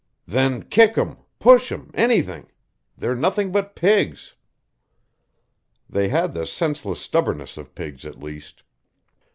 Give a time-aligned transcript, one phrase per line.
[0.25, 2.51] "Then kick 'em, push 'em anything.
[2.97, 4.33] They're nothing but pigs."
[5.87, 8.63] They had the senseless stubbornness of pigs, at least.